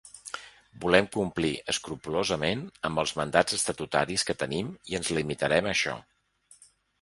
Volem 0.85 1.09
complir 1.15 1.51
escrupolosament 1.73 2.63
amb 2.89 3.01
els 3.03 3.13
mandats 3.19 3.59
estatutaris 3.59 4.25
que 4.31 4.37
tenim 4.45 4.73
i 4.95 4.99
ens 5.03 5.13
limitarem 5.19 5.71
a 5.71 5.75
això. 5.77 5.97